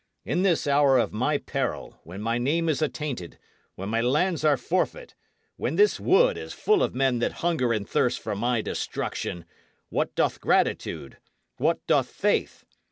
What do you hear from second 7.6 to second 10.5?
and thirst for my destruction, what doth